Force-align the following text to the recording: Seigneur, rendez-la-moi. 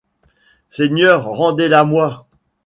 Seigneur, 0.67 1.25
rendez-la-moi. 1.29 2.27